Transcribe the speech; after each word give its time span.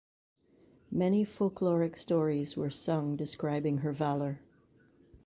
Many 0.89 1.23
folkloric 1.23 1.95
stories 1.95 2.57
were 2.57 2.71
sung 2.71 3.15
describing 3.15 3.77
her 3.85 3.91
valour. 3.93 4.41